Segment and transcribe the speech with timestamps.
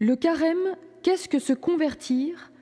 [0.00, 2.52] Le carême, qu'est-ce que se convertir?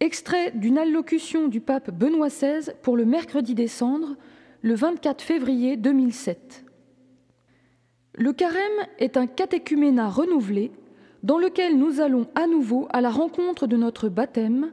[0.00, 4.16] Extrait d'une allocution du pape Benoît XVI pour le mercredi décembre,
[4.62, 6.64] le 24 février 2007.
[8.14, 10.72] Le carême est un catéchuménat renouvelé
[11.22, 14.72] dans lequel nous allons à nouveau à la rencontre de notre baptême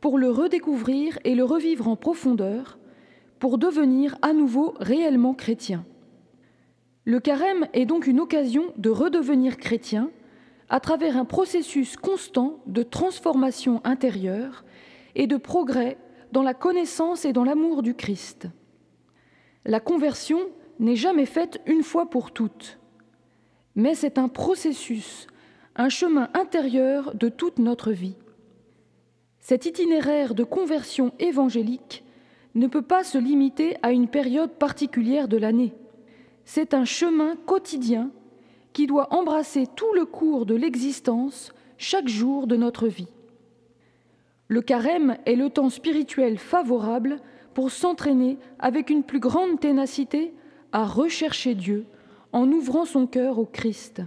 [0.00, 2.78] pour le redécouvrir et le revivre en profondeur,
[3.40, 5.84] pour devenir à nouveau réellement chrétien.
[7.04, 10.10] Le carême est donc une occasion de redevenir chrétien
[10.68, 14.64] à travers un processus constant de transformation intérieure
[15.14, 15.98] et de progrès
[16.32, 18.48] dans la connaissance et dans l'amour du Christ.
[19.64, 20.40] La conversion
[20.78, 22.78] n'est jamais faite une fois pour toutes,
[23.76, 25.26] mais c'est un processus,
[25.76, 28.16] un chemin intérieur de toute notre vie.
[29.40, 32.04] Cet itinéraire de conversion évangélique
[32.54, 35.74] ne peut pas se limiter à une période particulière de l'année.
[36.44, 38.10] C'est un chemin quotidien
[38.74, 43.08] qui doit embrasser tout le cours de l'existence chaque jour de notre vie.
[44.48, 47.20] Le carême est le temps spirituel favorable
[47.54, 50.34] pour s'entraîner avec une plus grande ténacité
[50.72, 51.86] à rechercher Dieu
[52.32, 54.02] en ouvrant son cœur au Christ.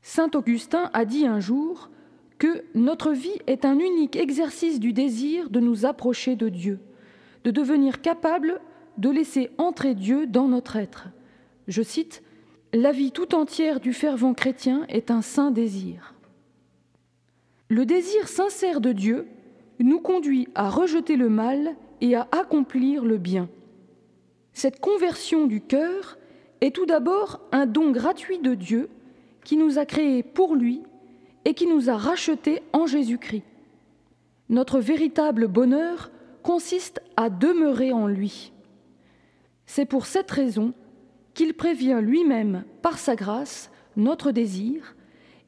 [0.00, 1.90] Saint Augustin a dit un jour
[2.38, 6.78] que notre vie est un unique exercice du désir de nous approcher de Dieu,
[7.44, 8.60] de devenir capable
[8.96, 11.08] de laisser entrer Dieu dans notre être.
[11.68, 12.22] Je cite
[12.72, 16.14] la vie tout entière du fervent chrétien est un saint désir.
[17.68, 19.26] Le désir sincère de Dieu
[19.80, 23.48] nous conduit à rejeter le mal et à accomplir le bien.
[24.52, 26.18] Cette conversion du cœur
[26.60, 28.88] est tout d'abord un don gratuit de Dieu
[29.44, 30.82] qui nous a créés pour lui
[31.44, 33.44] et qui nous a rachetés en Jésus-Christ.
[34.48, 36.10] Notre véritable bonheur
[36.42, 38.52] consiste à demeurer en lui.
[39.66, 40.74] C'est pour cette raison
[41.34, 44.96] qu'il prévient lui-même, par sa grâce, notre désir,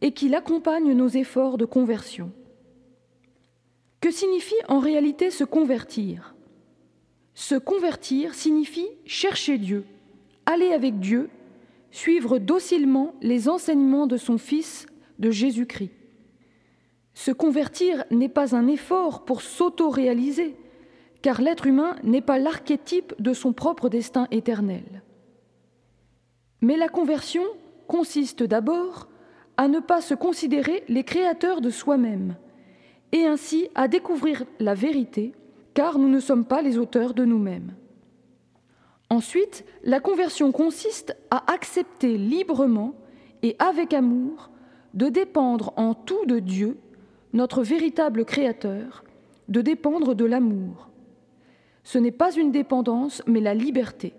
[0.01, 2.33] et qu'il accompagne nos efforts de conversion.
[4.01, 6.35] Que signifie en réalité se convertir?
[7.35, 9.85] Se convertir signifie chercher Dieu,
[10.45, 11.31] aller avec Dieu,
[11.93, 14.87] suivre docilement les enseignements de son Fils,
[15.19, 15.93] de Jésus-Christ.
[17.15, 20.57] Se convertir n'est pas un effort pour s'auto-réaliser,
[21.21, 25.03] car l'être humain n'est pas l'archétype de son propre destin éternel.
[26.63, 27.43] Mais la conversion
[27.89, 29.09] consiste d'abord
[29.57, 32.37] à ne pas se considérer les créateurs de soi-même,
[33.13, 35.33] et ainsi à découvrir la vérité,
[35.75, 37.75] car nous ne sommes pas les auteurs de nous-mêmes.
[39.11, 42.95] Ensuite, la conversion consiste à accepter librement
[43.43, 44.51] et avec amour
[44.95, 46.79] de dépendre en tout de Dieu,
[47.33, 49.05] notre véritable Créateur,
[49.49, 50.89] de dépendre de l'amour.
[51.83, 54.15] Ce n'est pas une dépendance, mais la liberté.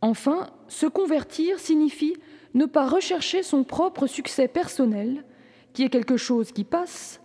[0.00, 2.16] Enfin, se convertir signifie
[2.54, 5.22] ne pas rechercher son propre succès personnel,
[5.74, 7.20] qui est quelque chose qui passe,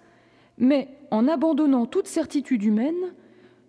[0.57, 3.13] mais en abandonnant toute certitude humaine,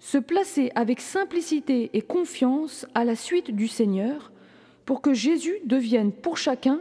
[0.00, 4.33] se placer avec simplicité et confiance à la suite du Seigneur,
[4.84, 6.81] pour que Jésus devienne pour chacun,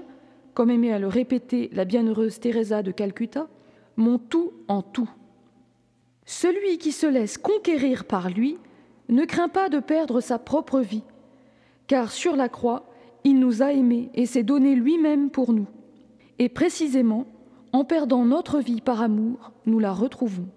[0.55, 3.47] comme aimait à le répéter la bienheureuse Teresa de Calcutta,
[3.95, 5.09] mon tout en tout.
[6.25, 8.57] Celui qui se laisse conquérir par lui
[9.09, 11.03] ne craint pas de perdre sa propre vie,
[11.85, 12.86] car sur la croix,
[13.27, 15.67] il nous a aimés et s'est donné lui-même pour nous.
[16.39, 17.25] Et précisément,
[17.73, 20.47] en perdant notre vie par amour, nous la retrouvons.